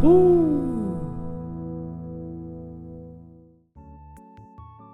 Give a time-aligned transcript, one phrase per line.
[0.00, 0.96] 呼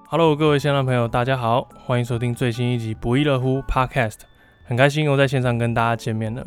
[0.08, 4.20] ！Hello，各位线上朋友，大家好，欢迎收听最新一集《不亦乐乎》Podcast。
[4.64, 6.46] 很开心又在线上跟大家见面了。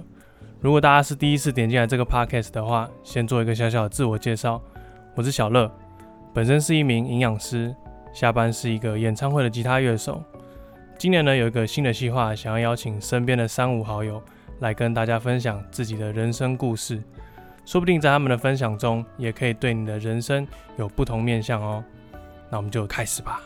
[0.62, 4.62] 如果大家是第一次点进来这个 Podcast 的话，先做一个小小的自我介绍。
[5.16, 5.70] 我是小乐，
[6.34, 7.76] 本身是一名营养师，
[8.14, 10.24] 下班是一个演唱会的吉他乐手。
[10.98, 14.22] 今年呢，有一个新的计划，想要邀请身边的三五好友
[14.60, 17.04] 来跟大家分享自己的人生故事。
[17.66, 20.46] 说不定在他们的分享中，也可以对你的人生
[20.78, 21.84] 有不同面向哦。
[22.50, 23.42] 那我们就开始吧。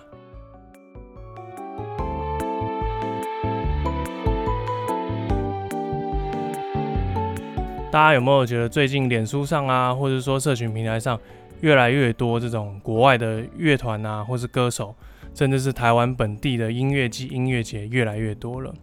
[7.89, 11.19] 大家有没有觉得最近脸书上啊，或者说社群平台上，
[11.61, 14.93] 越来越多这种国外的乐团啊，或是歌手，
[15.33, 18.73] 甚至是台湾本地的音乐季、音乐节越来越多了？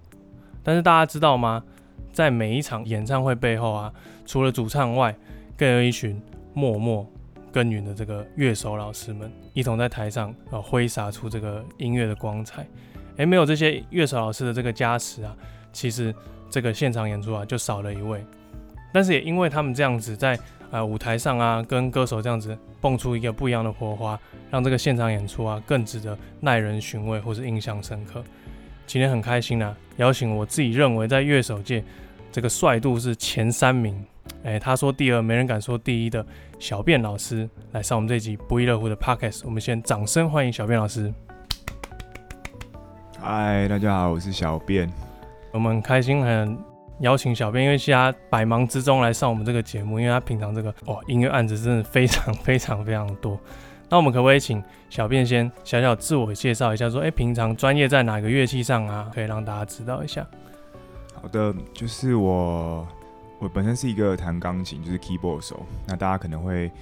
[0.62, 1.62] 但是大家知道吗？
[2.12, 3.92] 在每一场演唱会背后啊，
[4.24, 5.14] 除了主唱外，
[5.56, 6.20] 更有一群
[6.52, 7.06] 默默
[7.52, 12.66] 耕耘的这个乐手老师们，一同在台上啊挥洒出这个音乐的光彩。
[13.16, 15.36] 诶，没有这些乐手老师的这个加持啊，
[15.72, 16.14] 其实
[16.50, 18.24] 这个现场演出啊就少了一位。
[18.92, 20.38] 但是也因为他们这样子在
[20.70, 24.18] 呃舞台上啊，跟歌手这样子蹦出一个不一样的火花，
[24.50, 28.24] 让这个现场演出啊更值得耐人寻味或是印象深刻。
[28.86, 31.84] 今天很开心啊，邀请我自己认为在乐手界。
[32.32, 34.04] 这个帅度是前三名，
[34.42, 36.24] 哎，他说第二，没人敢说第一的
[36.58, 41.12] 小便老师来上我们这集不亦乐乎的 Podcast，我们先掌声欢迎小便老师。
[43.18, 44.90] 嗨，大家好，我是小便。
[45.52, 46.58] 我们很开心很
[47.00, 53.38] 邀请小便，因为其他百忙之中来上我们这个节目，因为他平常这个哦音乐案子真的非常非常非常多。
[53.88, 59.10] 那我们可不可以请小便先小小自我介绍一下，说哎，平常专业在哪个乐器上啊？
[59.14, 60.26] 可以让大家知道一下。
[61.14, 62.86] 好的，就是我，
[63.44, 65.66] 我本身是一个弹钢琴，就是 keyboard 手。
[65.86, 66.72] 那大家可能会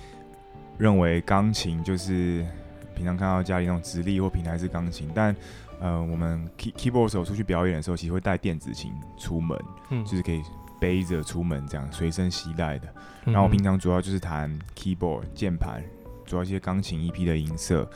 [0.79, 2.47] 认为钢琴就是
[2.95, 5.34] 平常看到家里那种直立或平台式钢琴，但
[5.81, 9.59] 呃，我们 key keyboard 手出去表演的时候，其实会带电子琴出门，
[9.91, 10.41] 嗯，就是可以
[10.78, 12.87] 背着出门这样随身携带的。
[13.25, 15.83] 然后我平常主要就是弹 keyboard 键盘，
[16.25, 17.91] 主要一些钢琴 EP 的音色，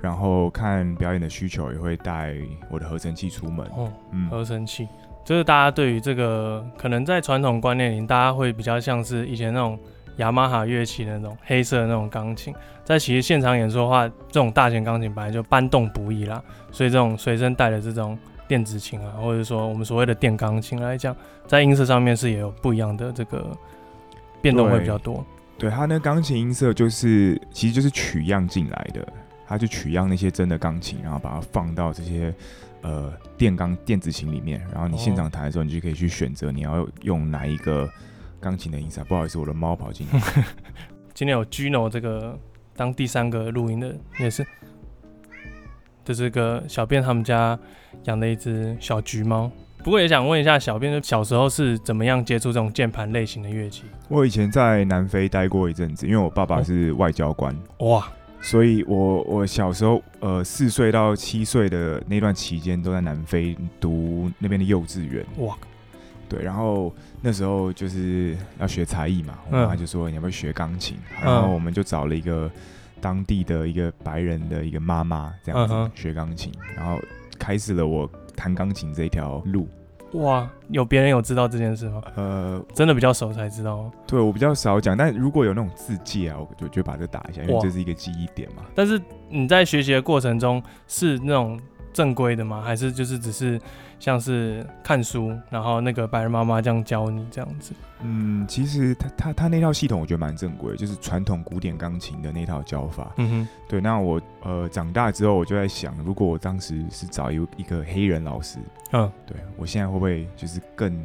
[0.00, 2.36] 然后看表演的需求也会带
[2.70, 3.66] 我的合成器出门。
[3.76, 4.86] 哦，嗯，合成器。
[5.24, 9.78] 就是大家对于这个，可能在传统观念里，大家会比较像是以前那种
[10.16, 12.52] 雅马哈乐器的那种黑色的那种钢琴。
[12.84, 18.18] 在其实现场演出的话，这种大型钢琴本来就搬动不易啦，所以这种随身带的这种
[18.48, 21.16] 电子琴啊，或者说我们所谓的电钢琴来讲，
[21.46, 23.56] 在音色上面是也有不一样的这个
[24.40, 25.24] 变动会比较多。
[25.56, 29.06] 对，它那钢琴音色就是其实就是取样进来的，
[29.46, 32.34] 它就取样那些真的钢琴，然后把它放到这些。
[32.84, 37.90] 呃，电钢电子琴里面，然后你现场弹的时候，你就可以去选择你要用哪一个
[38.38, 39.02] 钢琴的音色。
[39.02, 40.20] 不好意思，我的猫跑进来。
[41.12, 42.38] 今天有 Gino 这个
[42.76, 44.46] 当第三个录音的，也是，
[46.04, 47.58] 这是个小便他们家
[48.04, 49.50] 养的一只小橘猫。
[49.82, 53.82] 不过也想问一下，小便小时候是怎么样接触这种键盘类型的乐器？
[54.08, 57.52] 我以前在南非待过一阵子，因为我爸爸是外交官。
[57.78, 58.12] 哦、哇！
[58.42, 65.24] 所以我，我我小时候，呃，四岁到七岁的那段期间，都在南非读那边的幼稚园。
[65.38, 65.56] 哇，
[66.28, 72.50] 对，然后那时候就是要学才艺嘛，我妈就说你要不要学钢琴，嗯、然后我们就找了一个
[73.00, 77.00] 当地的一个白人的一个妈妈，这样子学钢琴，嗯、然后
[77.38, 79.68] 开始了我弹钢琴这一条路。
[80.12, 82.02] 哇，有别人有知道这件事吗？
[82.16, 83.90] 呃，真的比较熟才知道。
[84.06, 88.62] 对，我比较少讲，但如果有那种自介啊，我就就把这打一下，因为这是一个记忆点嘛。
[88.74, 91.58] 但是你在学习的过程中是那种
[91.92, 92.60] 正规的吗？
[92.62, 93.58] 还是就是只是
[94.02, 97.72] 像是看书，然后那个白人妈妈这样教你这样子？
[98.00, 103.12] 嗯，其实他他他那套系统我觉得蛮正规，就是传统古典钢琴的那套教法。
[103.18, 103.80] 嗯哼，对。
[103.80, 108.58] 那我呃长大之后，我就在想，如果我当时是找一一个黑人老师。
[108.90, 111.00] 嗯，对，我现在会不会就是更、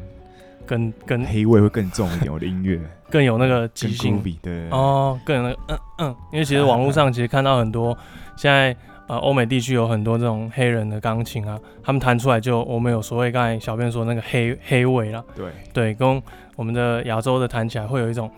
[0.65, 2.33] 更、更黑味会更重一点？
[2.33, 7.95] 我的音乐 更有那个即兴比，对哦，更有那个嗯嗯，因为其实 网络上其实看到很多
[8.35, 8.75] 现在
[9.07, 16.21] 呃欧美地区有很多这种黑人的钢琴啊，他们弹出来就我们有所谓刚才小便说那个黑黑味啦，对对，跟
[16.55, 18.29] 我们的亚洲的弹起来会有一种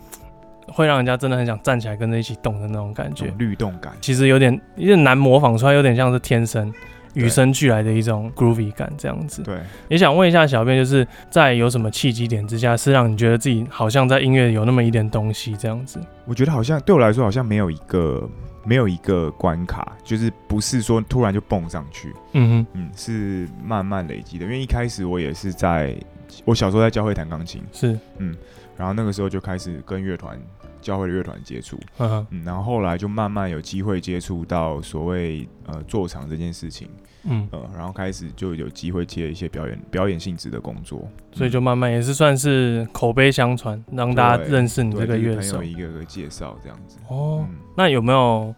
[0.67, 6.73] 会让人家真的很想站起来跟着一起动的那种感觉，律动感，其实有点有点难模仿出来，有点像是天生。
[7.15, 9.41] 与生俱来的一种 groovy 感，这样子。
[9.41, 9.57] 对，
[9.87, 15.99] 也想问一下小编，就是在有什么契机点之下，是让你觉得自己好像在音乐有那么一点东西这样子？
[16.25, 18.29] 我觉得好像对我来说，好像没有一个
[18.69, 22.13] 没有一个关卡，就是不是说突然就蹦上去。
[22.33, 24.45] 嗯哼，嗯，是慢慢累积的。
[24.45, 25.97] 因为一开始我也是在
[26.45, 28.37] 我小时候在教会弹钢琴，是，嗯，
[28.77, 30.39] 然后那个时候就开始跟乐团、
[30.81, 36.87] 教会的乐团接触，嗯然后后来就慢慢有机会接触到所谓呃做场这件事情，
[37.23, 46.97] 嗯，呃，然后开始就有机会接一些表演表演性质的工作，所以就慢慢也是算是口碑相传，让大家认识你这个乐手，就是、一个个介绍这样子。
[47.07, 48.53] 哦，嗯、那有没有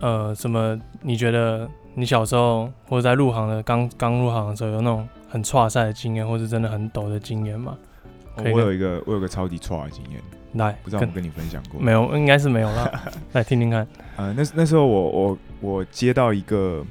[0.00, 0.78] 呃什么？
[1.02, 7.76] 你觉得你小时候或者在入行的刚刚入行的时候有那种很挫赛的经验，或是真的很抖的经验吗？
[8.36, 10.20] 哦、我有一个我有个超级错的经验。
[10.54, 12.14] 来，不知道我跟你分享过没有？
[12.14, 13.12] 应该是没有了。
[13.32, 13.86] 来听听看。
[14.16, 16.84] 呃，那那时候我我我接到一个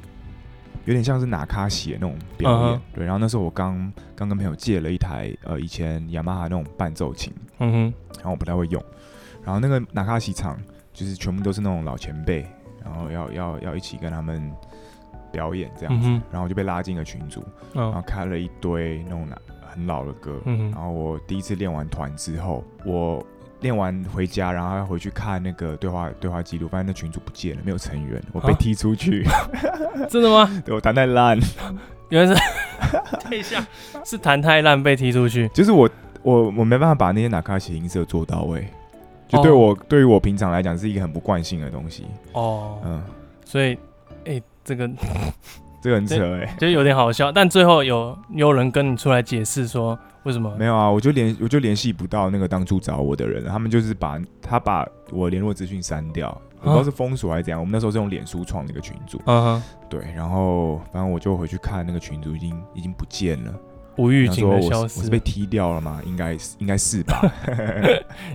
[0.85, 2.79] 有点像是纳卡西的那种表演，uh huh.
[2.95, 3.05] 对。
[3.05, 7.93] 然后那时候我刚刚跟朋友借了一台呃以前雅马哈那种伴奏琴，嗯哼。
[8.15, 8.83] 然后我不太会用，
[9.43, 10.59] 然后那个纳卡西场
[10.91, 12.43] 就是全部都是那种老前辈，
[12.83, 14.51] 然后要要要一起跟他们
[15.31, 16.21] 表演这样子，uh.
[16.31, 17.41] 然后我就被拉进了群组
[17.75, 17.81] ，uh.
[17.81, 19.27] 然后开了一堆那种
[19.73, 20.71] 很老的歌，uh huh.
[20.71, 23.25] 然后我第一次练完团之后，我。
[23.61, 29.23] 练完回家，然后要回去看那个对话对话记录，发现那群主不见了，没有成员，我被踢出去。
[29.25, 29.31] 啊、
[30.09, 30.49] 真的吗？
[30.65, 31.39] 对，我弹太烂，
[32.09, 32.41] 原来是
[33.23, 33.63] 等一下
[34.03, 35.47] 是弹太烂被踢出去。
[35.49, 35.87] 就是我
[36.23, 38.67] 我我没办法把那些纳卡西音色做到位，
[39.27, 42.07] 就对我、哦、对于我平常来讲是一个很不惯性的东西。
[42.31, 42.99] 哦，嗯，
[43.45, 43.75] 所以
[44.25, 44.89] 哎、欸，这个
[45.81, 47.31] 这个很扯哎，就有点好笑。
[47.31, 49.97] 但最后有有人跟你出来解释说。
[50.23, 50.87] 为什么没有啊？
[50.87, 56.29] 我就联我就联系不到那个当初找我的人，他们就是把他把我联络资讯删掉，
[56.59, 57.59] 我不知道是封锁还是怎样。
[57.59, 63.51] 我们那时候是用脸书创那个群组，嗯哼，对，然后反正我就回去看那个群组，已经已经不见了，
[64.01, 66.01] 无预警的消失，我是被踢掉了吗？
[66.05, 67.21] 应该是应该是吧，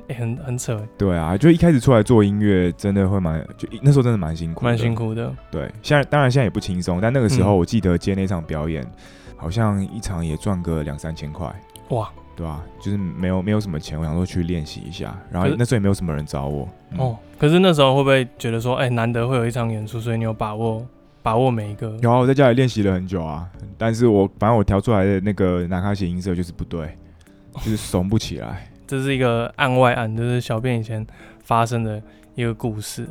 [0.08, 0.80] 欸、很很扯。
[0.96, 5.32] 对啊，就一开始出来做音乐，真的会蛮就那时候真的蛮辛苦，蛮辛苦的。
[5.50, 8.90] 对，现在当然现在也不轻松，但那个时候我记得接那场表演，嗯、
[9.36, 11.52] 好像一场也赚个两三千块。
[11.90, 12.64] 哇，对吧、啊？
[12.80, 16.68] 就是没有没有什么钱，我想说去练习一下，然后那时候也没有什么人找我。
[16.92, 20.84] 嗯、哦，可是那时候会不会觉得说，哎、欸，难得会有一场演出，所以你有把握
[21.26, 21.98] 把握每一个？
[22.02, 23.44] 有啊，我在家里练习了很久啊，
[23.76, 26.96] 但是我反正我调出来的那个南卡写音色就是不对，
[27.58, 28.70] 就是怂不起来。
[28.86, 31.04] 这是一个案外案，就是小编以前
[31.42, 32.00] 发生的
[32.36, 33.04] 一个故事。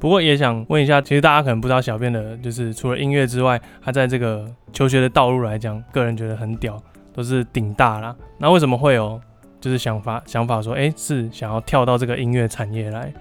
[0.00, 6.76] 不过也想问一下，其实大家可能不知道，小编的就是除了音乐之外，他在这个求学的道路来讲，个人觉得很屌。
[7.12, 9.20] 都是顶大啦，那为什么会有
[9.60, 13.12] 就是想法想法说，哎、欸，是想要跳到这个音乐产业来，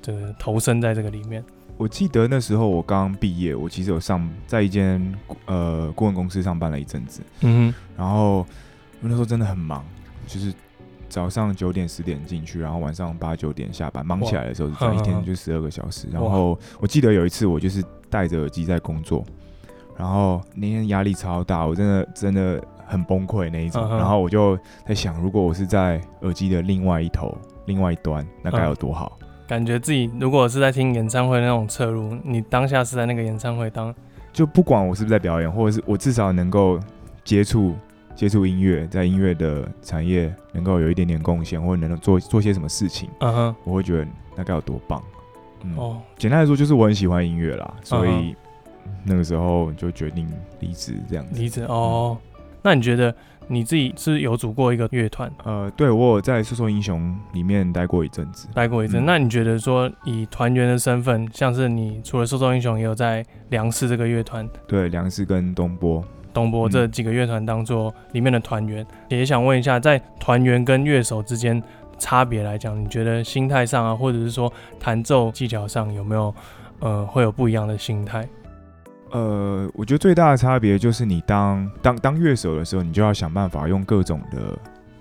[0.00, 1.44] 这个投身在这个里面？
[1.76, 5.00] 我记得那时候我刚毕业，我其实有上在一间
[5.44, 8.46] 呃顾问公司上班了一阵子，嗯哼，然后
[9.00, 9.84] 那时候真的很忙，
[10.26, 10.52] 就是
[11.08, 16.08] 早上九点十点进去，然后晚上八九点下班，忙起来的时候是这样，一天就十二个小时。
[16.12, 19.24] 然后我记得有一次我就是戴着耳机在工作，
[19.96, 22.62] 然后那天压力超大，我真的真的。
[22.88, 23.96] 很崩溃那一种，uh.
[23.96, 24.56] 然后我就
[24.86, 29.18] 在想，如果我是在耳机的另外一头、另外一端，那该有多好？
[29.46, 33.94] 嗯、感觉自己如果是在听演唱会那种侧录，你当下是在那个演唱会当，
[34.32, 36.78] 就不管我是不是在表演，或者是我至少能够
[37.24, 37.74] 接触
[38.14, 43.54] 接触音乐，在音乐的产业能够有一点点贡献，或者能够做做些什么事情，嗯哼、uh，huh.
[43.64, 44.06] 我会觉得
[44.36, 45.02] 那该有多棒。
[45.62, 45.96] 嗯，哦，oh.
[46.18, 48.36] 简单来说就是我很喜欢音乐啦，所以、uh huh.
[49.04, 50.28] 那个时候就决定
[50.60, 51.40] 离职这样子。
[51.40, 52.18] 离职哦。
[52.20, 52.26] 嗯
[52.62, 53.14] 那你觉得
[53.48, 55.30] 你自己是有组过一个乐团？
[55.44, 59.02] 呃，对，我有在瘦瘦英雄里面待过一阵子，待过一阵。
[59.02, 64.48] 嗯、那你觉得说以团员的身份，像是你除了瘦瘦英雄，也有在梁氏这个乐团？
[64.66, 71.62] 对，梁氏跟东波、东波这几个乐团当做里面的团员，嗯、也想问一下，在团员跟乐手之间
[71.98, 76.34] 差别来讲，你觉得心态上啊，或者是说弹奏技巧上有没有
[76.80, 78.28] 呃会有不一样的心态？
[79.10, 84.58] 呃，我觉得最大的差别就是你当当当乐手的时候，你就要想办法用各种的，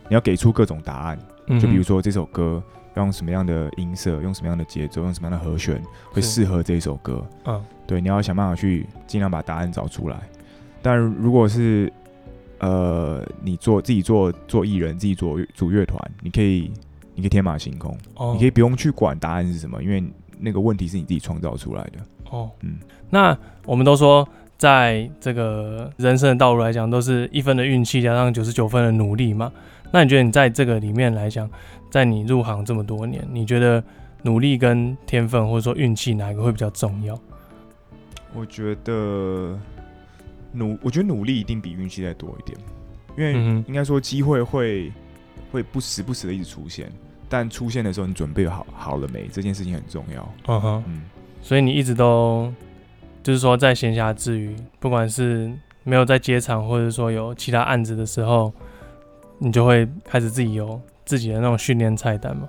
[0.07, 1.19] 你要给出各种答案。
[1.47, 2.61] 嗯、就比如说这首歌
[2.95, 5.81] 要用什么样的音色，用什么样的节奏，用什么样的和弦
[6.11, 7.25] 会适合这一首歌。
[7.45, 10.17] 嗯，对，你要想办法去尽量把答案找出来。
[10.81, 11.91] 但如果是
[12.59, 16.71] 呃，你做自己做做艺人，自己做组乐团，你可以
[17.13, 20.03] 你可以天马行空，哦、你可以不用去管答案是什么，因为
[20.39, 21.99] 那个问题是你自己创造出来的。
[22.29, 22.77] 哦，嗯，
[23.09, 24.27] 那我们都说，
[24.57, 29.51] 在这个人生的道路来讲，都是一分的运气加上九十九分的努力嘛。
[29.91, 31.49] 那你觉得你在这个里面来讲，
[31.89, 33.81] 在你入行这么多年，你觉得
[34.23, 37.17] 努力跟天分或者说运气哪一个会比较重要？
[38.33, 39.57] 我觉得
[40.51, 42.57] 努，我觉得努力一定比运气再多一点，
[43.15, 44.91] 因为应该说机会会
[45.51, 46.91] 会不时不时的一直出现，
[47.37, 49.27] 但出现的时候你准备好好了没？
[49.29, 50.33] 这件事情很重要。
[50.47, 51.01] 嗯哼，嗯。
[51.41, 52.49] 所以你一直都，
[53.21, 55.51] 就是说在闲暇之余，不管是
[55.83, 58.53] 没有在接场，或者说有其他案子的时候，
[59.37, 62.47] 你就会开始自己有自己的那种训练菜单嘛。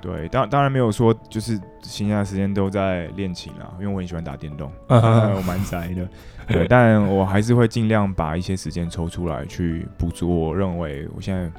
[0.00, 6.08] 对，当当然没有说就是闲暇时间都在练琴啦，因为我很喜欢打电动， 我蛮宅的。
[6.48, 11.50] 对， 但我还是会尽量把一些时间抽出来去补足我认为我现在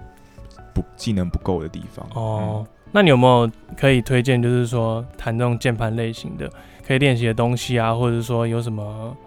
[0.78, 2.08] 不技能不够的地方。
[2.14, 6.48] 哦，嗯、那你有没有可以推荐，就是说弹这种键盘类型的
[6.86, 9.18] 可以练习的东西啊，或者说有什么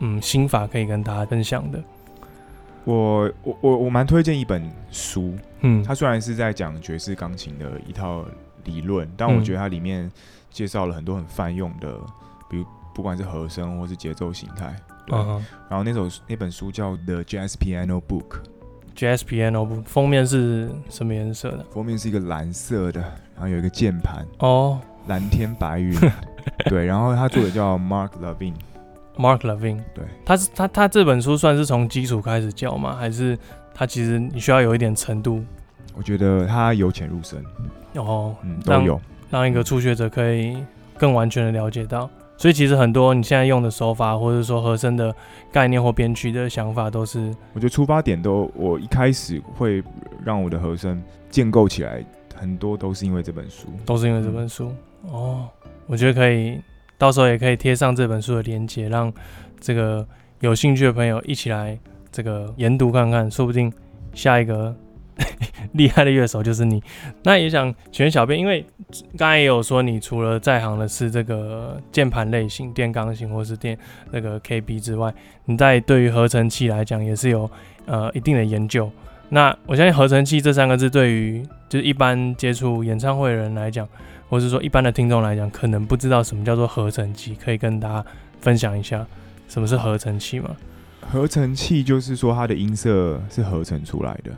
[0.00, 1.82] 嗯心法可以跟大家分享的？
[2.84, 8.22] 我我我我蛮推荐一本书，嗯，它虽然是在讲爵士钢琴的一套
[8.64, 10.10] 理论，但我觉得它里面
[10.50, 11.98] 介绍了很多很泛用的，
[12.50, 14.76] 比如不管是和声或是节奏形态。
[15.06, 15.42] 对，uh huh.
[15.70, 18.28] 然后那首那本书叫《The Jazz Piano Book》
[18.98, 21.64] ，Jazz Piano Book 封面是什么颜色的？
[21.70, 25.08] 封面是一个蓝色的，然后有一个键盘哦，oh.
[25.08, 25.96] 蓝天白云。
[26.68, 28.54] 对，然后他作者叫 Mark Levin。
[29.16, 32.96] Mark Levin，对，他是他他这本书算是从基础开始教吗？
[32.96, 33.38] 还是
[33.72, 35.44] 他其实你需要有一点程度？
[35.94, 37.42] 我觉得他由浅入深，
[37.94, 39.00] 哦，嗯，都有
[39.30, 40.56] 让，让一个初学者可以
[40.96, 42.08] 更完全的了解到。
[42.38, 45.14] 所以其实很多你现在用的手法，或者说和声的
[45.50, 49.82] 概念或编曲的想法，都是我觉得出发点都，我一开始会
[50.24, 52.02] 让我的和声建构起来，
[52.36, 54.72] 很多都是因为这本书，都是因为这本书。
[55.04, 55.48] 嗯、哦，
[55.86, 56.60] 我觉得可以，
[56.96, 59.12] 到时候也可以贴上这本书的链接，让
[59.60, 60.06] 这个
[60.38, 61.76] 有兴趣的朋友一起来
[62.12, 63.72] 这个研读看看，说不定
[64.14, 64.72] 下一个。
[65.72, 66.82] 厉害的乐手就是你，
[67.24, 68.64] 那也想请小编，因为
[69.16, 73.76] 刚才也有说，你除了在行的是这个键盘类型，电钢琴或是电
[74.10, 75.12] 那个 KB 之外，
[75.44, 77.50] 你在对于合成器来讲也是有
[77.86, 78.90] 呃一定的研究。
[79.28, 83.86] 那我相信合成器这三个字，对于就是一般接触演唱会的人来讲，
[84.28, 88.04] 或是说一般的听众来讲，可能不知道什么叫做合成器，可以跟大家
[88.40, 89.06] 分享一下
[89.48, 90.56] 什么是合成器吗？
[91.10, 94.30] 合成器就是说它的音色是合成出来的。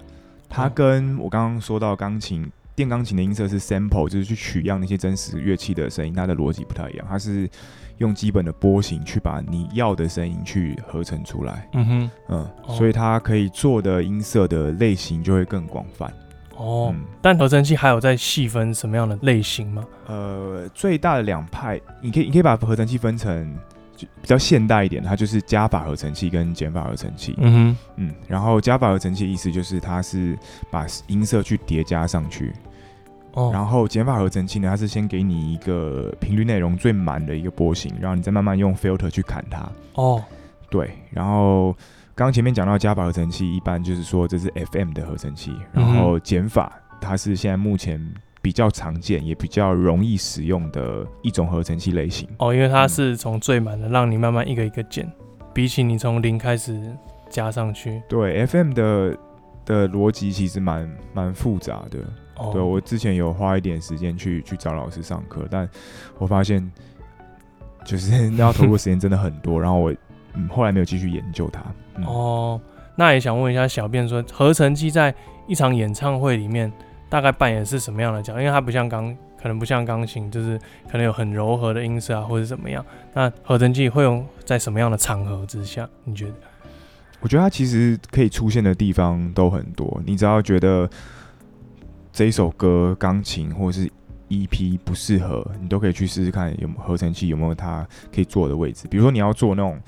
[0.50, 7.06] 它跟我刚刚说到钢琴、电钢琴的音色是 sample，就是去取样那些真实乐器的声音，它的逻辑不太一样。
[7.08, 7.48] 它是
[7.98, 11.68] 用基本的波形去把你要的声音去合成出来。
[11.74, 16.12] 嗯哼，嗯，所以它可以做的音色的类型就会更广泛。
[16.56, 19.84] 哦，嗯、但合成器还有在细分什么样的类型吗？
[20.06, 23.56] 呃，最大的两派，你可以你可以把合成器分成。
[24.20, 27.34] 比较现代一点，它就是加法合成器跟减法合成器。
[27.38, 30.38] 嗯哼，嗯，然后加法合成器的意思就是它是
[30.70, 32.52] 把音色去叠加上去。
[33.32, 39.68] 哦，然后减法合成器呢，它是先给你一个频率内容最满的一个波形，然后你再慢慢用 filter 去砍它。
[39.94, 40.22] 哦，
[40.68, 41.72] 对，然后
[42.14, 48.00] 刚刚前面讲到加法合成器，一般就是说这是 FM 的合成器，然后减法它是现在目前。
[48.42, 55.06] 比较常见也比较容易使用的一种合成器类型哦，因为它是从最满的让你慢慢一个一个减，
[55.52, 56.80] 比起你从零开始
[57.28, 58.02] 加上去。
[58.08, 59.18] 对，FM 的
[59.66, 61.98] 的逻辑其实蛮蛮复杂的。
[62.36, 65.68] 哦，对，我之前有花一点时间去去找老师上课，但
[66.16, 66.66] 我发现
[67.84, 69.94] 就是 要投入时间真的很多，然后我
[70.32, 71.62] 嗯后来没有继续研究它。
[71.96, 72.60] 嗯、哦，
[72.96, 75.14] 那也想问一下小便说，合成器在
[75.46, 76.72] 一场演唱会里面。
[77.10, 78.40] 大概扮演是什么样的角色？
[78.40, 80.56] 因为它不像钢，可能不像钢琴，就是
[80.90, 82.82] 可能有很柔和的音色啊，或者怎么样。
[83.12, 85.86] 那合成器会用在什么样的场合之下？
[86.04, 86.34] 你觉得？
[87.20, 90.00] 我觉得它其实可以出现的地方都很多。
[90.06, 90.88] 你只要觉得
[92.12, 93.90] 这一首歌钢琴或者是
[94.28, 98.86] EP 不适合，你都可以去试试看有合成器有没有它可以做的位置。
[98.88, 99.78] 比如说你要做那种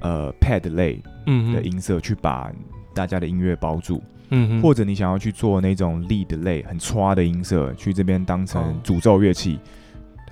[0.00, 2.50] 呃 pad 类的音色，去把
[2.94, 4.02] 大家的音乐包住。
[4.30, 9.58] 嗯，或者你想要去做那种 lead 类很刷的音色，去这边当成主奏乐器，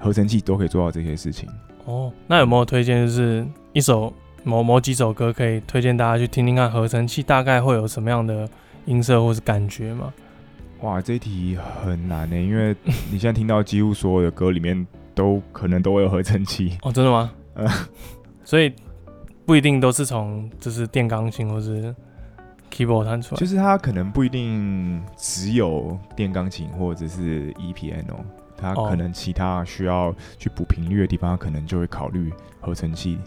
[0.01, 1.49] 哦、合成器都可以做到这些事情。
[1.85, 4.13] 哦，那有没有推荐，就是一首
[4.45, 8.49] 某某几首歌，可以推荐大家去听听看，合成器大概会有什么样的
[8.87, 10.13] 音色或是感觉吗？
[10.83, 12.77] 哇，这一题很难呢，因为
[13.11, 16.79] 你现在听到几乎所有的歌里面都可能都会有合成器。
[16.83, 17.33] 哦，真的吗？
[17.55, 17.67] 呃，
[18.45, 18.73] 所以
[19.45, 21.93] 不一定都是从就是电钢琴或是。
[22.71, 28.17] Keyboard 弹出来，就是它可能不一定只有电钢琴或者是 E piano，
[28.57, 33.19] 它可能其他需要去补频率的地方，它可能就会考虑合成器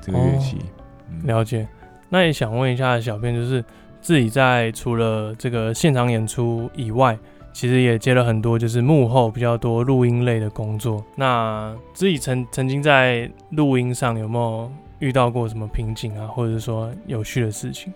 [0.00, 0.56] 这个乐器。
[0.56, 0.62] 哦
[1.10, 1.66] 嗯、了解。
[2.10, 3.64] 那也想问一下小编，就是
[4.00, 7.18] 自己在除了这个现场演出以外，
[7.52, 11.04] 其实也接了很多就是幕后比较多录音类的工作。
[11.16, 17.92] 那自己曾曾经在录音上有没有遇到过什么瓶颈啊，或者说有趣的事情？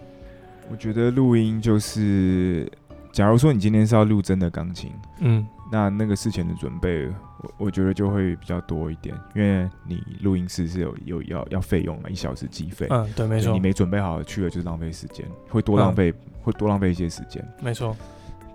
[0.73, 2.67] 我觉得录音就是
[3.13, 7.07] 假如说你今天是要录真的钢琴，嗯，那那个事前的准备，
[7.43, 12.87] 我我觉得就会比较多一点，因为你录音室是有有要要费用嘛，一小时计费。
[12.89, 13.53] 嗯，对，没错。
[13.53, 17.47] 你没准备好去了就是浪费时间，会多浪费、嗯、会多浪费一些时间。
[17.61, 17.95] 没错。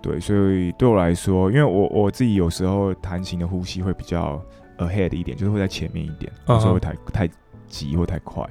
[0.02, 4.42] 对，所以对我来说，因为我我自己有时候弹琴的呼吸会比较
[4.78, 7.30] ahead 一点，就是会在前面一点，有时候会太太
[7.68, 8.44] 急或太快。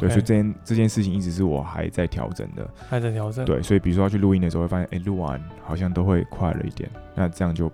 [0.00, 3.44] 对，所以这件这件事情一直是我还在调整的，还在调整。
[3.44, 7.70] 对，所以比如说要去录音的时候，会发现，哎，录完好像都会快了一点，那这样就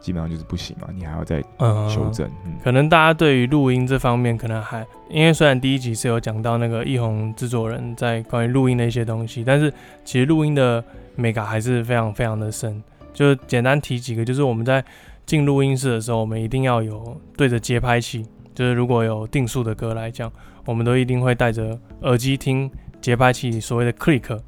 [0.00, 1.40] 基本上就是不行嘛，你还要再
[1.88, 2.28] 修正。
[2.44, 9.72] 嗯，可能大家对于录音这方面，可能还因为虽然第一集是有讲到那个奕弘制作人在关于录音的一些东西，但是
[10.04, 10.82] 其实录音的
[11.14, 12.82] 美感还是非常非常的深。
[13.12, 14.84] 就简单提几个，就是我们在
[15.24, 20.32] 进录音室的时候，我们一定要有对着节拍器，就是如果有定数的歌来讲。
[20.66, 24.38] 我们都一定会戴着耳机听节拍器所谓的 click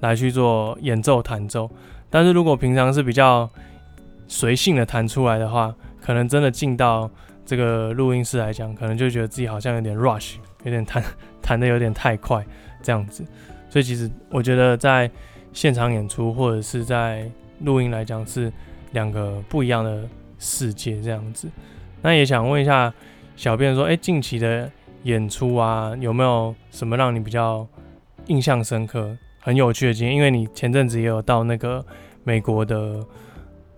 [0.00, 1.70] 来去做演奏弹奏，
[2.10, 3.48] 但是如果平常是比较
[4.28, 7.10] 随性的弹出来的话，可能真的进到
[7.46, 11.02] 这个录音室来讲，可能就觉得自己好像有点 rush，有点弹
[11.40, 12.44] 弹的有点太快
[12.82, 13.24] 这样子。
[13.70, 15.10] 所以其实我觉得在
[15.52, 17.30] 现场演出或者是在
[17.60, 18.52] 录音来讲是
[18.92, 20.06] 两个不一样的
[20.38, 21.48] 世界这样子。
[22.02, 22.92] 那也想问一下
[23.36, 24.70] 小编说，哎，近期的。
[25.04, 27.66] 演出啊，有没有什么让你比较
[28.26, 30.16] 印象深刻、很有趣的经验？
[30.16, 31.84] 因为你前阵子也有到那个
[32.24, 33.04] 美国的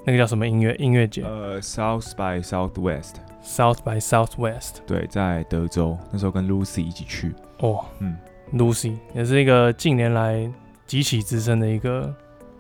[0.05, 1.23] 那个叫什么音乐音乐节？
[1.23, 3.15] 呃，South by Southwest。
[3.43, 4.79] South by Southwest。
[4.87, 7.33] 对，在德州，那时候跟 Lucy 一起去。
[7.59, 8.17] 哦，嗯
[8.53, 10.51] ，Lucy 也是一个近年来
[10.87, 12.13] 极其资深的一个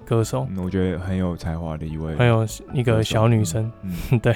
[0.04, 0.46] 歌手。
[0.50, 3.70] 嗯，我觉得很有才华的一位，很有一个小女生。
[3.82, 4.34] 嗯， 对，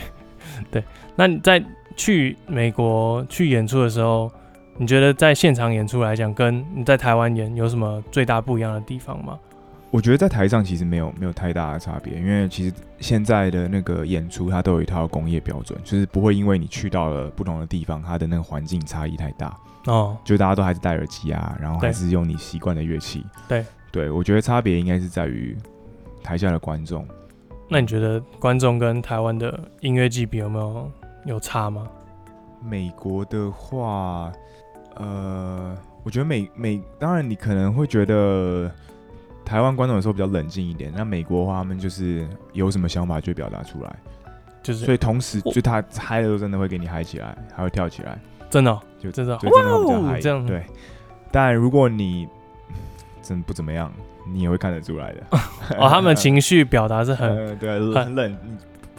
[0.70, 0.84] 对。
[1.16, 1.60] 那你在？
[2.00, 4.32] 去美国去演出的时候，
[4.78, 9.38] 你觉得在现场演出来讲，跟你在台湾演有什么最大不一样的地方吗？
[9.90, 19.54] 我觉得在台上其实没有没有太大的差别，因为其实现在的那个演出它都有一套工业标准，就是不会因为你去到了不同的地方，它的那个环境差异太大
[19.84, 23.22] 哦，就大家都还是戴耳机啊，然后还是用你习惯的乐器。
[23.46, 25.54] 对对，我觉得差别应该是在于
[26.22, 27.06] 台下的观众。
[27.68, 30.90] 那你觉得观众跟台湾的音乐祭比有没有？
[31.24, 31.86] 有差吗？
[32.62, 34.30] 美国的话，
[34.96, 38.70] 呃，我觉得美美当然你可能会觉得
[39.44, 43.96] 台湾观众有时候比较冷静一点，那美国的话，他们就是有什么想法就表达出来，
[44.62, 48.18] 就是所以同时就他嗨的时候真的会给你嗨起来，还会跳起来，
[48.50, 50.62] 真的、哦、就真的就真的会比较嗨，这样对。
[51.32, 52.28] 但如果你
[53.22, 53.90] 真不怎么样，
[54.26, 55.22] 你也会看得出来的。
[55.78, 58.36] 哦，他们情绪表达是很、 呃、对很冷。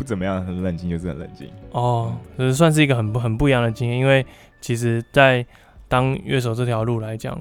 [0.01, 3.95] 不怎么样，很冷静，就是很冷静哦，就是算是一个很很不一样的经验。
[3.99, 4.25] 因为
[4.59, 5.45] 其实，在
[5.87, 7.39] 当乐手这条路来讲，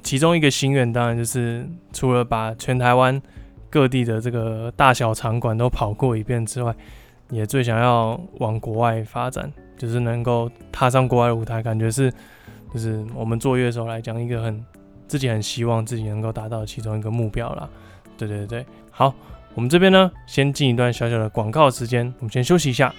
[0.00, 3.20] 其中一个心愿当然就是除了把全台湾
[3.68, 6.72] 各地的这个大小场馆都跑过一遍之外，
[7.30, 12.12] 也最想要往国外发展，就是能够踏上国外的舞台，感觉是
[12.72, 14.64] 就是我们做乐手来讲一个很
[15.08, 17.68] 自己很希望自己能够达到其中一个目标啦。
[18.16, 19.12] 对对对，好。
[19.54, 22.92] 我们这边呢，先进一段小小的广告时间，我们先休息一下。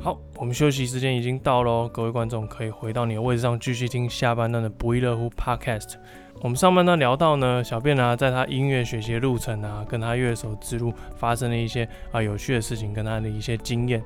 [0.00, 5.94] 好，我们休息时间已经到喽，各位观众可以回到你的位置上，继续听下半段的不亦乐乎 Podcast。
[6.42, 14.02] 我们上半段聊到呢，小编呢，在他音乐学习路程啊，跟他乐手之路发生了一些啊有趣的事情，跟他的一些经验。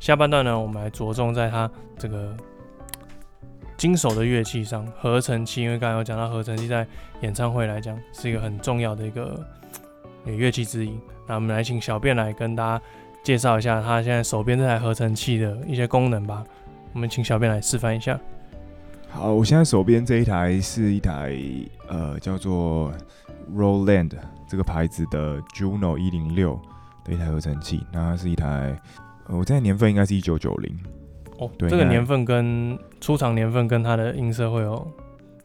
[0.00, 2.34] 下半段呢，我们来着重在他这个
[3.76, 5.62] 经手的乐器上，合成器。
[5.62, 6.86] 因为刚刚有讲到合成器在
[7.20, 9.38] 演唱会来讲是一个很重要的一个
[10.24, 10.98] 乐器之一。
[11.26, 12.84] 那我们来请小编来跟大家
[13.22, 16.42] 介绍一下他现在手边这台合成器的一些功能吧。
[16.92, 18.18] 我们请小编来示范一下。
[19.14, 21.38] 好，我现在手边这一台是一台
[21.88, 22.92] 呃叫做
[23.54, 24.10] Roland
[24.48, 26.60] 这个牌子的 Juno 一零六
[27.04, 28.76] 的一台合成器，那它是一台，
[29.28, 30.76] 呃、我这台年份应该是一九九零
[31.38, 34.92] 哦，对，这个年份跟出厂年份跟它的音色会有，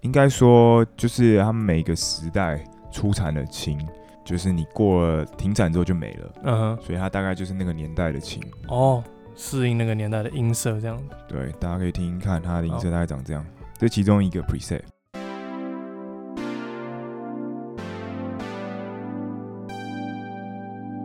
[0.02, 3.80] 应该说就是他们每个时代出产的琴，
[4.26, 9.04] 就是你过了停产之后就没了，嗯哼，所以它大概就是那个年代的琴哦，
[9.36, 10.98] 适应那个年代的音色这样。
[10.98, 13.46] 子，对，大家可以听听看它的音色大概长这样。
[13.80, 14.82] 这其中一个 preset，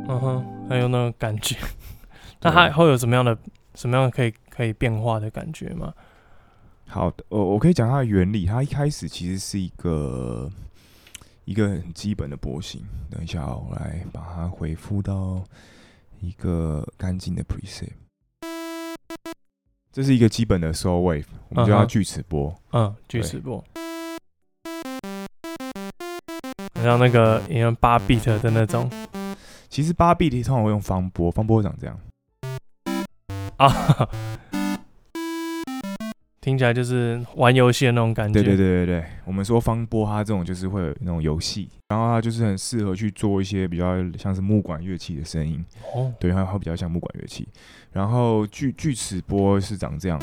[0.09, 1.57] 嗯哼，还有那个感觉，
[2.43, 3.39] 那它会有什么样的、
[3.77, 5.95] 什么样的可以可以变化的感觉吗？
[6.89, 8.45] 好的，我我可以讲它的原理。
[8.45, 10.51] 它一开始其实是一个
[11.45, 12.85] 一个很基本的波形。
[13.09, 15.45] 等一下，我来把它回复到
[16.19, 17.93] 一个干净的 preset。
[19.93, 22.53] 这是一个基本的 soul wave，我们就要锯齿波。
[22.73, 23.63] 嗯，锯齿波。
[26.75, 28.91] 好像那个因为八 beat 的那种。
[29.69, 31.97] 其实八 beat 通常会用方波，方波长这样。
[33.57, 34.09] 啊。
[36.41, 38.35] 听起来就是玩游戏的那种感觉。
[38.35, 45.65] 对对对对对，我们说方波它这种就是会有那种游戏，然后它就是很适合去做一些比较像是木管乐器的声音。
[45.95, 47.49] 哦，对，它会比较像木管乐器。
[47.93, 50.21] 然后锯锯齿波是长这样，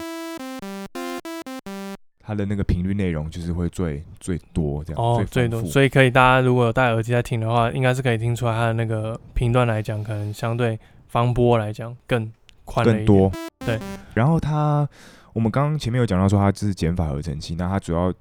[2.32, 5.02] 它的那个频率内容就是会最最多这样。
[5.02, 12.32] 哦，最多，所以可以大家如果有戴耳机在听的话，应该是可以听出来它的那个频段来讲，可能相对方波来讲更
[12.66, 13.32] 宽更多。
[13.66, 13.80] 对，
[14.14, 14.88] 然后它。
[15.34, 18.14] 我们刚刚前面有讲到说，它这是减法合成器，那它主要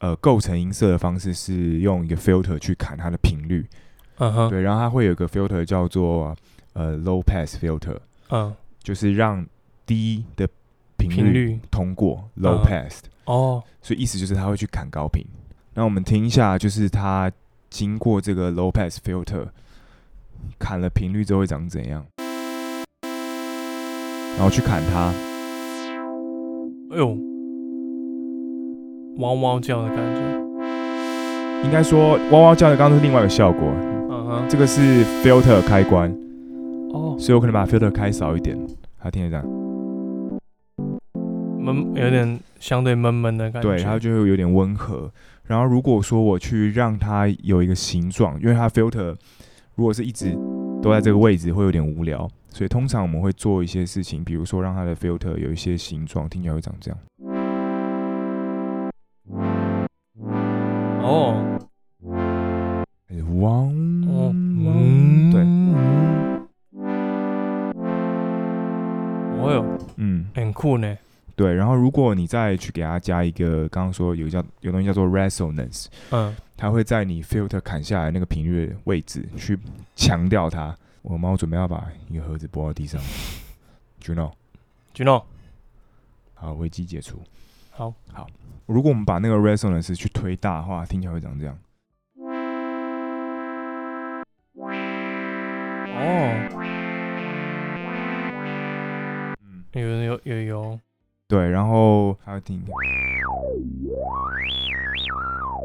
[0.00, 3.66] 呃构成音色的方式是用一个 filter 去砍它的频率，
[4.18, 6.36] 嗯哼，对，然后它会有一个 filter 叫做
[6.74, 7.96] 呃 low pass filter，
[8.28, 9.46] 嗯，就是让
[9.86, 10.46] 低的
[10.98, 15.22] 频率通过 low pass，哦，所以意思就是他会去砍高频。
[15.74, 17.30] 那我们听一下，就是他
[17.68, 19.46] 经过这个 low pass filter
[20.58, 22.06] 砍了频率之后会长怎样，
[24.36, 25.12] 然后去砍它。
[26.90, 27.16] 哎呦，
[29.18, 30.22] 汪汪叫的感觉，
[31.66, 33.60] 应该说汪汪叫的刚刚是另外一个效果。
[34.10, 36.10] 嗯哼，这个是 filter 开关。
[36.94, 38.56] 哦，所以我可能把 filter 开少一点，
[38.98, 39.44] 它听得这样，
[41.72, 43.68] 闷，有点相对闷闷的感觉。
[43.68, 45.10] 对，它就会有点温和。
[45.44, 49.16] 然后如果说我去让它有一个形状，因为它 filter
[49.74, 50.32] 如果是一直
[50.82, 52.28] 都在这个位置，会有点无聊。
[52.50, 56.98] 所以通常我们会做一些事情，比如说让它的 filter 有一些形状，听起来会长这样。
[61.02, 61.44] 哦，
[63.40, 63.72] 汪
[64.08, 65.40] 汪，对，
[69.38, 69.64] 哦哟，
[69.96, 70.96] 嗯，很酷呢。
[71.38, 79.56] 对，然后如果你再去给它加一个，刚刚说有叫有东西叫做 resonance，嗯，它会在你 filter 砍下来那个频率的位置去
[79.94, 80.76] 强调它。
[81.02, 83.00] 我猫准备要把一个盒子拨到地上
[84.02, 85.22] ，Juno，Juno，
[86.34, 87.22] 好，危机解除。
[87.70, 88.26] 好，好。
[88.66, 91.56] 如果我们把那个 resonance 去推大的话，听起来会长这样。
[95.94, 96.34] 哦，
[99.40, 100.80] 嗯，有有有有。
[101.28, 102.62] 对，然后还要听。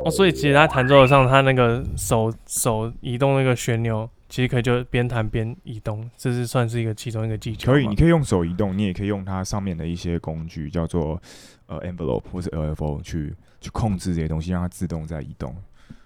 [0.03, 4.09] 哦，所以其实他弹奏上，他那个手手移动那个旋钮。
[4.29, 7.71] 其实可以就边弹边移动，这是算是一个其中一个技巧。
[7.71, 11.21] 可以，你可以用手移动，你也可以用它上面的一些工具，叫做
[11.67, 15.55] 呃 envelope 或者 LFO 去去控制这些东西，让它自动在移动。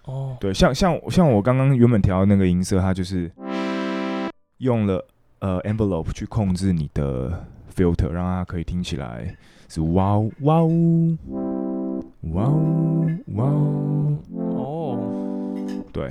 [0.04, 3.32] 哦，对，像像像我刚刚原本调的那个音色，它就是
[4.58, 5.08] 用了
[5.40, 7.46] 呃 envelope 去控制你的
[7.78, 9.38] filter，让它可以听起来
[9.70, 11.16] 是哇呜哇呜
[12.34, 15.00] 哇呜哇呜哦，
[15.94, 16.06] 对，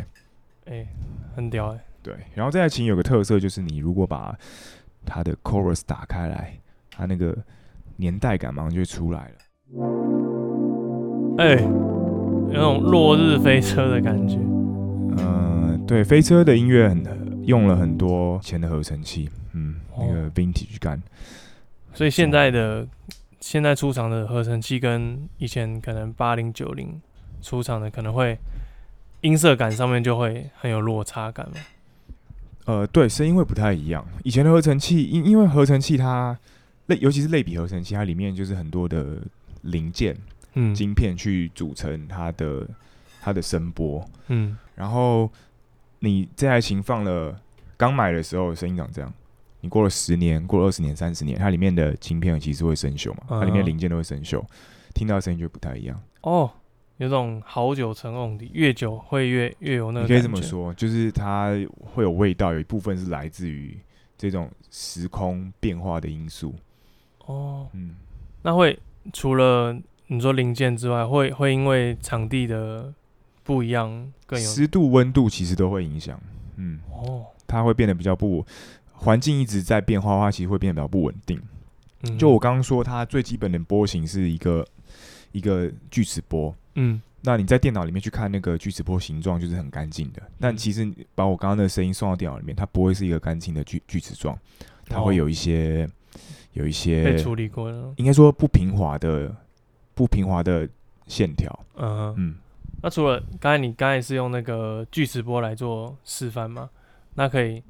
[0.67, 0.89] 哎、欸，
[1.35, 1.81] 很屌哎、欸。
[2.03, 4.33] 对，然后这台琴有个特色，就是你如果把
[5.05, 6.57] 它的 chorus 打开来，
[6.89, 7.37] 它那个
[7.97, 9.35] 年代感马上就出来了。
[11.39, 14.37] 哎、欸，有那种落日飞车的感觉。
[14.37, 17.03] 嗯、呃，对，飞车的音乐很
[17.45, 21.03] 用了很多以前的合成器，嗯，那个 vintage 感。
[21.97, 22.87] 所以现在的
[23.41, 27.01] 现在出厂的合成器跟以前可能八零九零
[27.41, 28.37] 出厂的可能会
[29.23, 31.55] 音色感上面就会很有落差感嘛。
[32.67, 34.07] 呃，对，声音会不太一样。
[34.25, 36.39] 以前的合成器，因因为合成器它
[36.87, 39.17] 类，尤其是类比合成器，它里面就是很多的
[39.63, 40.15] 零件、
[40.53, 42.69] 嗯，晶片去组成它的
[43.23, 44.55] 它的声波，嗯。
[44.75, 45.31] 然后
[46.01, 47.41] 你这台琴放了
[47.79, 49.11] 刚买的时候声音长这样，
[49.61, 54.43] 你过了十年、过了二十年、三十年，它里面的晶片其实会生锈嘛，它里面零件都会生锈，
[54.95, 56.01] 听到声音就不太一样。
[56.23, 56.51] 哦。
[56.99, 60.07] 有种好久成瓮底，越久会越越有那个。
[60.07, 63.79] 你可以这么说，就是它会有味道，有一部分是来自于
[64.17, 66.55] 这种时空变化的因素。
[67.27, 67.97] 哦，嗯，
[68.41, 68.79] 那会
[69.13, 72.91] 除了你说零件之外，会会因为场地的
[73.43, 76.19] 不一样，更有湿度、温度，其实都会影响。
[76.57, 78.43] 嗯，哦，它会变得比较不，
[78.97, 81.41] 环境一直在变化的话，其实会变得比较不稳定。
[82.03, 84.67] 嗯，就我刚刚说，它最基本的波形是一个
[85.33, 86.55] 一个锯齿波。
[86.75, 90.23] 嗯，那你在电脑里面去看那个锯齿波形状，就是很干净的。
[90.39, 94.39] 但其实把我刚刚的声音送到电脑里面，它不会是一个干净的锯锯齿状，
[94.87, 95.89] 它会有一些
[96.53, 99.35] 有一些被处理过的，应该说不平滑的
[99.95, 100.69] 不平滑的
[101.07, 101.67] 线条。
[101.77, 102.35] 嗯嗯，
[102.83, 106.69] 那除了刚才你刚才是用那个锯齿波来做示范吗？
[107.15, 107.63] 那可以，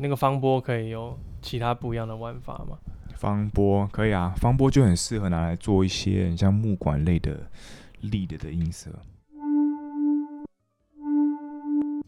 [0.00, 2.78] 那个方波可以有其他不一样的玩法吗？
[3.16, 7.36] 方波可以啊，方波就很适合拿来做一些很像木管类的
[8.02, 8.90] lead 的音色。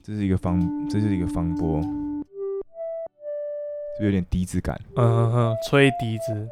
[0.04, 1.82] 这是一个方，这是一个方波，
[3.98, 4.80] 就有点笛子感？
[4.94, 6.48] 嗯哼哼，吹笛子。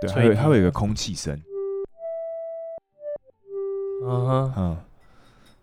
[0.00, 1.38] 对，还有它会有一个空气声。
[4.04, 4.76] 嗯哼，嗯，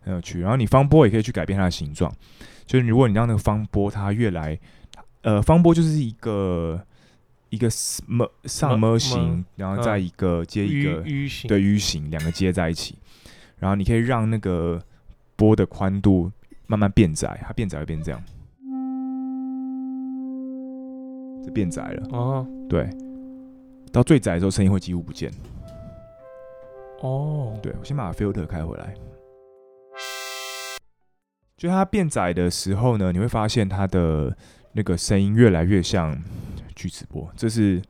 [0.02, 0.40] 很有趣。
[0.40, 2.14] 然后你方波也可以去改变它的形状，
[2.68, 4.58] 就是如果你让那个方波它越来，
[5.22, 6.82] 呃，方波就是一个
[7.50, 12.98] 一个什么上么形，然后再一个接一个 U 型，对 U 型，两个接在一起。
[13.58, 14.82] 然后你可以让那个
[15.36, 16.32] 波的宽度
[16.68, 18.24] 慢慢变窄，它变窄会变这样，
[21.44, 22.08] 这变窄了。
[22.12, 22.90] 哦，对，
[23.92, 25.30] 到最窄的时候声音会几乎不见。
[27.02, 28.94] 哦，对，我先把 filter 开回来。
[31.58, 34.34] 就它变窄的时候呢，你会发现它的
[34.80, 36.18] 那个声音越来越像
[36.74, 37.82] 锯齿波，这是，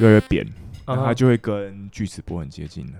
[0.00, 0.44] 越来越扁，
[0.84, 2.94] 那它就会跟锯齿波很接近了。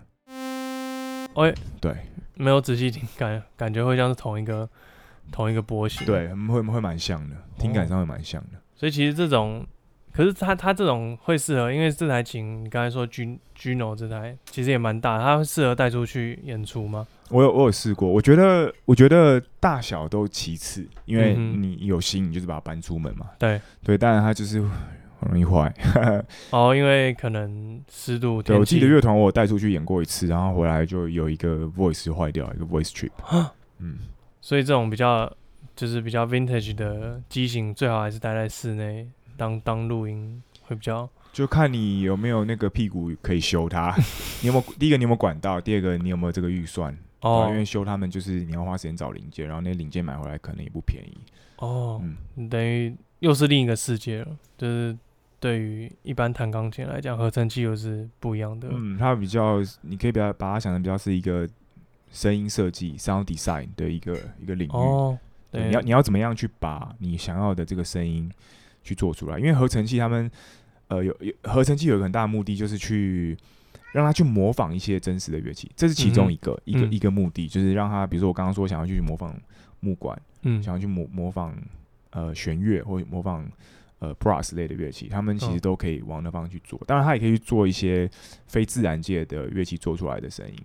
[1.34, 1.96] 哎，对，
[2.34, 4.70] 没有仔细听感，感觉会像是同一个
[5.32, 8.60] 同一个波形，对，会会蛮像的，听感上会蛮像的。
[8.76, 9.66] 所以其实这种。
[10.12, 17.04] 可是它它这种会适合，因为这台琴你刚才说 G Gino 这台其实也蛮大，它会适合带出去演出吗？
[17.34, 23.26] 我有我有试过，我觉得我觉得大小都其次，因为你有心，你就是把它搬出门嘛。
[23.36, 25.74] 对对，当然它就是很容易坏。
[26.50, 28.40] 哦，因为可能湿度。
[28.40, 33.10] 对，我记得乐团我有带出去演过一次，然后回来就有一个 voice 坏掉，一个 voice trip。
[33.78, 33.98] 嗯，
[34.40, 35.28] 所以这种比较
[35.74, 39.08] 就是比较 vintage 的机型，最好还是待在室内。
[39.36, 43.92] 当当录音会比较，就看你有没有那个屁股可以修它。
[44.40, 45.60] 你有没有第一个你有没有管道？
[45.60, 46.96] 第二个你有没有这个预算？
[47.24, 51.16] 哦，因为修他们就是你要花时间找零件，然后那零件买回来可能也不便宜。
[51.56, 52.00] 哦，
[52.36, 54.36] 嗯，等于又是另一个世界了。
[54.56, 54.96] 就是
[55.40, 58.68] 对于一般弹钢琴来讲，合成器又是不一样的。
[58.70, 61.48] 嗯，它比较，你可以比较把它想成比较是一个
[62.10, 64.72] 声音设计 （sound design） 的一个一个领域。
[64.72, 65.18] 哦，
[65.50, 68.30] 对，你要你要怎么样去把你想要的这个声音。
[68.86, 70.30] 去做出来，因为合成器他们，
[70.88, 73.34] 呃，有有合成器有一个很大的目的，就是去
[73.94, 79.32] 让他去模仿一些真实的乐器，这是其中一个、嗯、一个、嗯、一个目的，就是让他，比如说我刚刚说想要去模仿
[79.78, 81.56] 木管，嗯，想要去模模仿
[82.10, 83.48] 呃弦乐或者模仿
[84.00, 86.80] 呃 brass 类的乐器，他们其实都可以往那方向去做。
[86.86, 88.10] 当然，他也可以去做一些
[88.48, 90.56] 非自然界的乐器做出来的声音。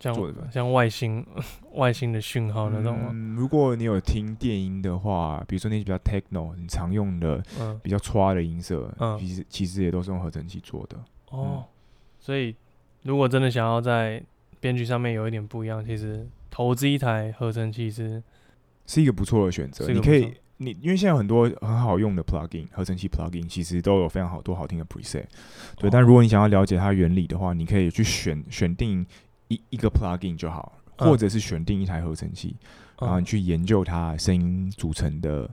[0.00, 0.14] 像
[0.50, 1.26] 像外星
[1.74, 2.96] 外星的讯号那种？
[3.10, 10.96] 嗯，如果你有听电音的话，比如说那些比较 techno 很常用的，嗯，比较歘的音色，嗯，其实其实也都是用合成器做的。
[11.30, 11.64] 哦，
[12.20, 12.54] 所以
[13.02, 14.22] 如果真的想要在
[14.60, 18.22] 编剧上面有一点不一样，其实投资一台合成器是
[18.86, 19.86] 是一个不错的选择。
[19.92, 25.24] 你可以，你因为现在有很多很好用的 plugin 合成器 plugin，其实都有非常好多好听的 preset。
[25.76, 29.06] 对，但如果你想要了解它原理的话，你可以去选选定。
[29.50, 32.54] 一一个 plugin 就好，或者是选定一台合成器，
[32.96, 35.48] 嗯、然后你去研究它声音组成的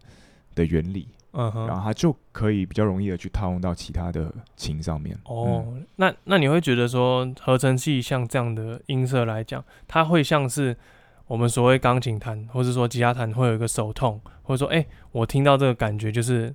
[0.54, 5.18] 的原理，嗯哼，然后它就可以比较容易的去套用到其他的琴上面。
[5.26, 10.76] 哦，嗯、那那你会觉得说合成器像这样的音色来讲，它会像是
[11.28, 16.54] 我们所谓钢琴弹，或者说吉他弹会有一个手痛，或者说哎、欸，我听到这个感觉就是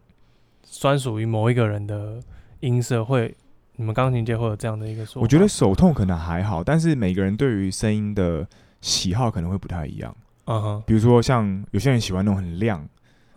[0.64, 2.20] 专属于某一个人的
[2.60, 3.36] 音色会。
[3.76, 5.20] 你们钢琴界会有这样的一个说法？
[5.22, 8.46] 我觉得手痛可能还好，但是每个人对于声音的
[8.82, 10.14] 喜好可能会不太一样。
[10.44, 12.86] 嗯哼，比如说像有些人喜欢那种很亮、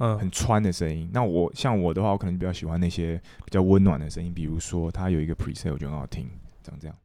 [0.04, 4.34] 嗯、很穿的声音，那我像我的话，我可能比较喜欢那些比较温暖的声音。
[4.34, 6.28] 比如说，它有一个 preset，我觉得很好听，
[6.62, 6.98] 长这样。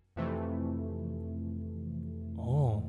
[2.37, 2.83] 哦，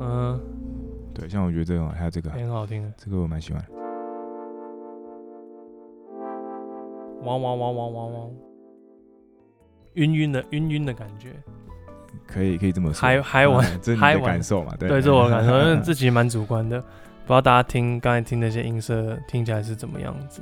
[0.00, 0.40] 嗯。
[1.14, 3.62] 对，像我觉得这种还有这个很好听的，这个我蛮喜欢。
[7.22, 8.30] 汪汪汪汪汪汪，
[9.94, 11.30] 晕晕的晕晕的感觉，
[12.26, 14.74] 可以可以这么说，嗨嗨玩，这是你的感受嘛？
[14.78, 16.86] 对，对，这我感受， 因为自己蛮主观的，不
[17.28, 20.40] 知道大家听刚才听那些音色听起来是怎么样子。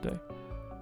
[0.00, 0.12] 对，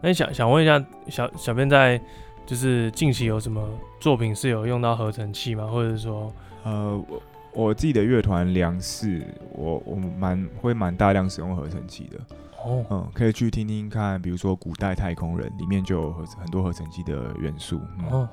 [0.01, 2.01] 那想想问一下小小编在
[2.47, 3.69] 就是近期有什么
[4.01, 5.67] 作品是有用到合成器吗？
[5.67, 6.33] 或者是说，
[6.65, 7.23] 呃我。
[7.53, 12.19] 我自己的乐团粮食，我我蛮会蛮大量使用合成器的。
[12.63, 17.81] 哦，嗯，可以去听听看，比如说《古代太空人》里面就有合很多合成器的元素。
[17.99, 18.29] 嗯、哦，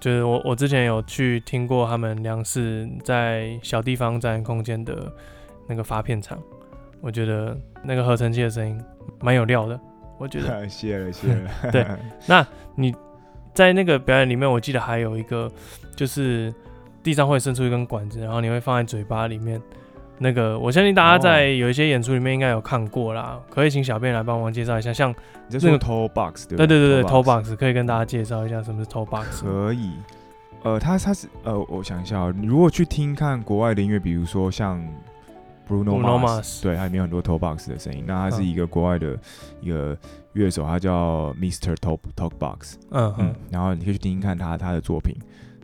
[0.00, 5.10] 就是我我之前有去听过他们粮食在小地方展演空间的
[5.68, 6.36] 那个发片场，
[7.00, 8.80] 我觉得那个合成器的声音
[9.20, 9.80] 蛮有料的，
[10.18, 10.66] 我觉得。
[10.68, 11.50] 谢了谢了。
[11.70, 11.86] 对，
[12.26, 12.92] 那你
[13.54, 15.48] 在那个表演里面，我记得还有一个，
[15.94, 16.52] 就是
[17.02, 19.60] 地上会伸出一根管子，然后你会放在嘴巴里面。
[20.20, 24.92] 那个我相信大家在有一些演出里面应该有看过啦，可以请小便来帮忙介绍一下。
[24.92, 25.14] 像
[25.48, 29.42] 那个 Toe Box 对对对对 Toe Box 可以跟大家介绍一下什么是 Toe Box。
[29.42, 29.92] 可以，
[30.64, 34.84] 呃，它它是呃，我想一下啊，你如果去听看国外的音乐，比如说像
[35.68, 38.02] Bruno Mars，对，它里面有很多 Toe Box 的声音。
[38.04, 39.16] 那它是一个国外的
[39.60, 39.96] 一个
[40.32, 41.76] 乐手，他叫 Mr.
[41.76, 42.76] Toe Toe Box。
[42.90, 45.14] 嗯嗯，然后你可以去听听看他他的作品，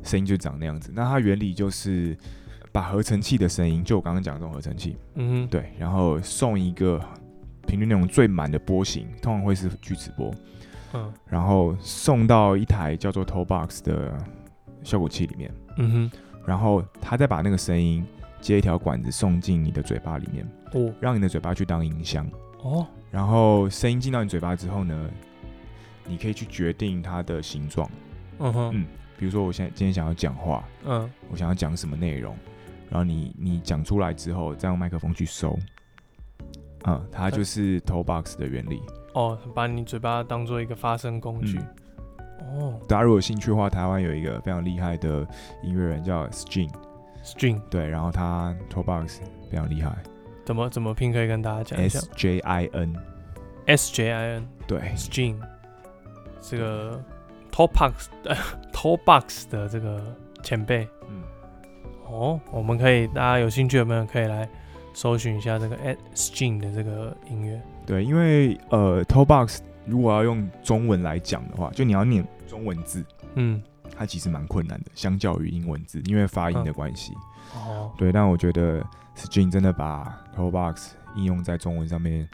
[0.05, 0.93] 声音就长那样子。
[0.95, 2.17] 那它原理就是。
[2.73, 7.01] 把合成器的声音，就我刚刚讲的这种合成器，嗯哼，对，然后送一个
[7.69, 10.35] 频率那种最满的波形，通常会是锯齿波，
[10.93, 14.19] 嗯，然后送到一台叫做 Toe Box 的
[14.83, 18.05] 效果器里面，嗯哼，然后他再把那个声音
[18.41, 22.29] 接一条管子送进你的嘴巴里面，哦，让你的嘴巴去当音箱，
[22.65, 25.09] 哦，然后声音进到你嘴巴之后呢，
[26.09, 27.89] 你可以去决定它的形状，
[28.41, 28.87] 嗯哼，嗯，
[29.19, 32.37] 比如说我现在今天想要讲话，嗯，我想要讲什么内容。
[32.91, 35.59] 然后你你讲出来之后，再用麦克风去收，
[36.85, 38.81] 嗯，它就是 Toe Box 的原理。
[39.15, 41.59] 哦，把你嘴巴当做一个发声工具。
[42.41, 45.27] 嗯、哦，大家如果有兴趣的话，台湾有一个非常厉害的
[45.63, 46.71] 音乐人叫 String。
[47.25, 47.61] String。
[47.71, 49.97] 对，然后他 Toe Box 非常厉害。
[50.45, 51.11] 怎么怎么拼？
[51.11, 51.99] 可以跟大家讲一下。
[51.99, 52.95] S J I N。
[53.67, 54.49] S J I N。
[54.69, 55.37] 对，String。
[56.41, 57.03] 这个
[57.55, 58.37] Toe Box 的
[58.73, 60.03] Toe Box 的这个
[60.43, 60.89] 前辈。
[61.09, 61.23] 嗯。
[62.05, 64.49] 哦，我们可以，大家有兴趣的朋友可以来
[64.93, 67.63] 搜寻一下这个 Ed String 的这个音乐。
[67.87, 73.05] 对，因为呃 Topbox 如果要用中文来讲的话，就你要念中文字，
[73.37, 73.63] 嗯，
[73.97, 77.15] 它其实蛮困难的，相较于英文字，因为发音的关系。
[77.55, 78.85] 哦、嗯，对，但我觉得
[79.17, 82.29] String 真的把 Topbox 应用在中文上面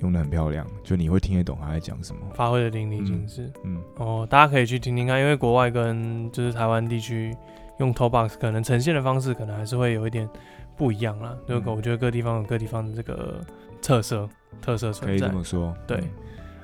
[0.00, 3.52] 用得很漂亮，就你会听得懂他在讲什么，发挥的淋漓尽致。
[3.64, 7.36] 嗯，哦，大家可以去听听看，因为国外跟就是台湾地区。
[7.78, 10.28] 用 Toe Box 可能呈现的方式可能还是会有一点
[10.76, 11.34] 不一样啦。
[11.48, 13.40] 这个、嗯、我觉得各地方有各地方的这个
[13.80, 14.28] 特色
[14.60, 15.26] 特色存在。
[15.26, 15.74] 可以这么说。
[15.84, 16.10] 对，嗯、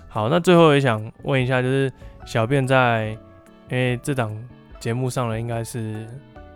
[0.07, 1.91] 好，那最后也想问一下，就是
[2.25, 3.19] 小便在
[3.71, 4.37] 因为这档
[4.79, 6.07] 节目上了，应该是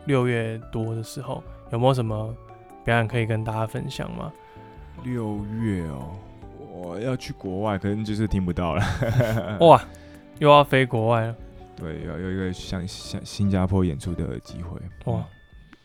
[0.05, 2.33] 六月多的时候，有没有什么
[2.85, 4.31] 表演可以跟大家分享吗？
[5.03, 6.13] 六月哦，
[6.83, 8.85] 我要去国外，可能就是听不到了。
[9.61, 9.83] 哇，
[10.39, 11.37] 又要飞国外了。
[11.77, 14.81] 对，有有一个像像新加坡演出的机会
[15.13, 15.25] 哇，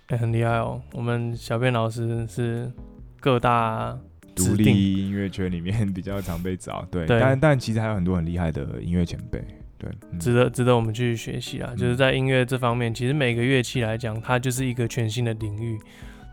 [0.08, 0.82] 哎、欸，很厉害哦。
[0.94, 2.72] 我们小编老师是
[3.20, 3.98] 各大
[4.36, 9.44] 独立音乐圈里面比较常被找，对，对但但其实还有很多很厉害的音乐前辈，
[9.78, 11.74] 对，嗯、值得值得我们去学习啊。
[11.76, 15.80] 就是在音乐这方面，其实每个乐器来讲，它就是一个全新的领域。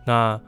[0.06, 0.38] 那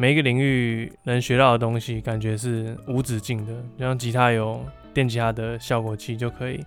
[0.00, 3.52] 每一个领域能学到的东西，感觉是无止境的。
[3.80, 6.64] 像吉他有电吉他的效果器就可以。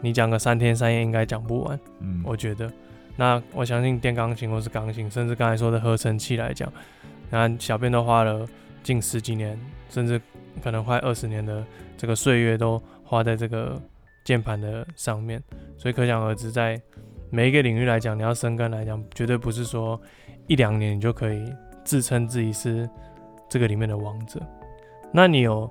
[0.00, 2.68] 你讲个三天三夜应该讲不完，嗯，我觉得。
[3.14, 6.70] 那我相信电钢琴或是钢琴，甚至刚才说的合成器来讲，
[7.30, 8.44] 那小编都花了
[8.82, 9.56] 近十几年，
[9.88, 10.20] 甚至
[10.60, 11.64] 可能快二十年的
[11.96, 13.80] 这个岁月都花在这个
[14.24, 15.40] 键盘的上面，
[15.78, 16.82] 所以可想而知，在
[17.30, 20.00] 每一个领域来讲，你要深耕来讲，绝对不是说
[20.48, 21.44] 一两年你就可以
[21.86, 22.86] 自称自己是
[23.48, 24.38] 这个里面的王者。
[25.10, 25.70] 那你有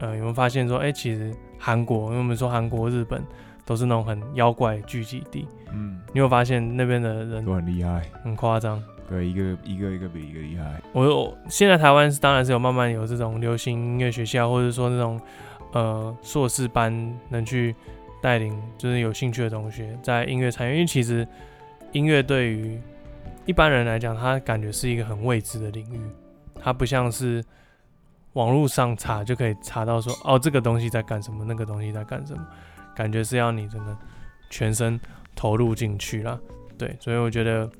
[0.00, 3.24] 呃有没有发现说，哎、欸，其实韩国，因为我们说韩国、日本。
[3.66, 10.80] 都是那种很妖怪聚集地，嗯，你有发现那边的人都很厉害，很夸张，对，一个一个一个比一个厉害。
[10.92, 15.20] 我有现在台湾是当然是有慢慢有这种流行音乐学校，或者说那种
[15.72, 17.74] 呃硕士班能去
[18.22, 21.26] 带领，就是有兴趣的同学在音乐产业，因为其实
[21.90, 22.80] 音乐对于
[23.46, 26.00] 一般人来讲，它感觉是一个很未知的领域，
[26.60, 27.42] 它不像是
[28.34, 32.46] 网络上查就可以查到说哦这个东西在干什么，那个东西在干什么。
[32.94, 33.96] 感觉是要你真的
[34.50, 34.98] 全身
[35.34, 36.40] 投入进去了，
[36.78, 37.70] 对，所以我觉得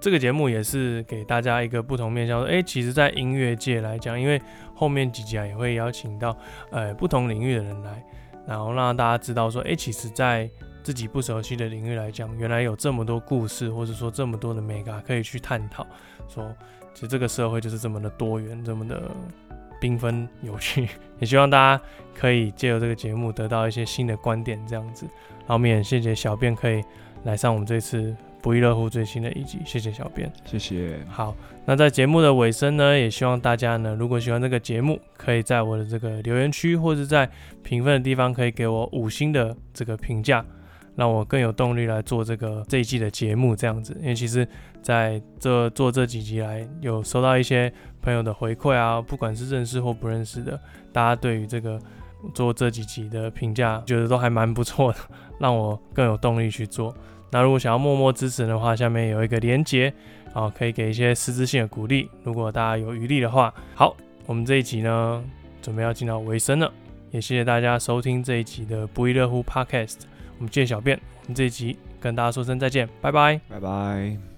[0.00, 2.42] 这个节目也是给大家一个不同面向。
[2.42, 4.42] 诶，其实，在音乐界来讲，因为
[4.74, 6.36] 后面几集啊也会邀请到
[6.72, 8.04] 呃不同领域的人来，
[8.44, 10.50] 然后让大家知道说，诶，其实，在
[10.86, 15.84] 自己不熟悉的领域来讲，原来有这么多故事，或者说这么多的美感可以去探讨。
[16.28, 16.54] 说，
[16.94, 19.10] 其实这个社会就是这么的多元，这么的。
[19.78, 20.88] 缤纷有趣，
[21.20, 21.82] 也希望大家
[22.14, 25.04] 可以借由这个节目得到一些新的观点，这样子。
[25.40, 26.82] 然后我们也谢谢小便可以
[27.24, 30.98] 来上我们这次不亦乐乎最新的一集，谢谢小便，谢谢。
[31.10, 37.28] 好，那在节目的尾声呢，也希望大家呢，如果喜欢这个节目，可以在我的这个留言区或者在
[37.62, 40.42] 评分的地方可以给我五星的这个评价。
[40.96, 43.96] 让我更有动力来做这个这一季的节目这样子。
[44.00, 44.46] 因为其实
[44.82, 47.72] 在这做这几集来，有收到一些
[48.02, 50.58] 朋友的回馈啊，不管是认识或不认识的，
[50.92, 51.78] 大家对于这个
[52.34, 54.98] 做这几集的评价，觉得都还蛮不错的，
[55.38, 56.92] 让我更有动力去做。
[57.30, 59.92] 那如果想要默默支持的话，下面有一个连结，
[60.32, 62.08] 啊，可以给一些实质性的鼓励。
[62.22, 63.94] 如果大家有余力的话，好，
[64.24, 65.22] 我们这一集呢，
[65.60, 66.72] 准备要进到尾声了，
[67.10, 69.96] 也谢谢大家收听这一集的不亦乐乎 Podcast。
[70.38, 74.35] 我们见小便，我们这一集跟大家说声再见，拜拜，拜拜。